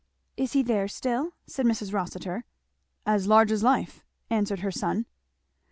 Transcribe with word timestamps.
"Is 0.35 0.53
he 0.53 0.63
there 0.63 0.87
still?" 0.87 1.33
said 1.45 1.67
Mrs. 1.67 1.93
Rossitur. 1.93 2.43
"As 3.05 3.27
large 3.27 3.51
as 3.51 3.61
life," 3.61 4.03
answered 4.31 4.61
her 4.61 4.71
son. 4.71 5.05